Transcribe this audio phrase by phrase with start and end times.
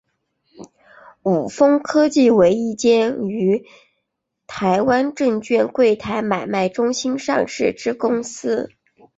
[1.21, 3.67] 伍丰科技为一间于
[4.47, 8.71] 台湾证券柜台买卖中心上市之公司。